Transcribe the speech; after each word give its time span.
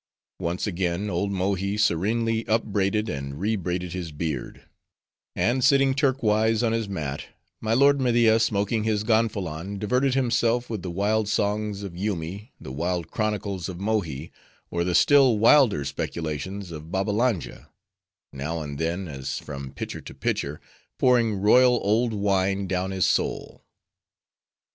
Once 0.39 0.65
again, 0.65 1.11
old 1.11 1.31
Mohi 1.31 1.77
serenely 1.77 2.43
unbraided, 2.47 3.07
and 3.07 3.39
rebraided 3.39 3.91
his 3.93 4.11
beard; 4.11 4.63
and 5.35 5.63
sitting 5.63 5.93
Turk 5.93 6.23
wise 6.23 6.63
on 6.63 6.71
his 6.71 6.89
mat, 6.89 7.27
my 7.59 7.75
lord 7.75 8.01
Media 8.01 8.39
smoking 8.39 8.83
his 8.83 9.03
gonfalon, 9.03 9.77
diverted 9.77 10.15
himself 10.15 10.71
with 10.71 10.81
the 10.81 10.89
wild 10.89 11.29
songs 11.29 11.83
of 11.83 11.95
Yoomy, 11.95 12.51
the 12.59 12.71
wild 12.71 13.11
chronicles 13.11 13.69
of 13.69 13.79
Mohi, 13.79 14.31
or 14.71 14.83
the 14.83 14.95
still 14.95 15.37
wilder 15.37 15.85
speculations 15.85 16.71
of 16.71 16.91
Babbalanja; 16.91 17.69
now 18.33 18.59
and 18.63 18.79
then, 18.79 19.07
as 19.07 19.37
from 19.37 19.69
pitcher 19.71 20.01
to 20.01 20.15
pitcher, 20.15 20.59
pouring 20.97 21.35
royal 21.35 21.75
old 21.83 22.11
wine 22.11 22.65
down 22.65 22.89
his 22.89 23.05
soul. 23.05 23.63